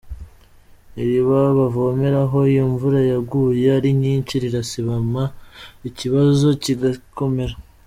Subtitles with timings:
[1.01, 5.23] Iriba bavomeraho iyo imvura yaguye ari nyinshi rirasibama
[5.89, 7.55] ikibazo kigakomera.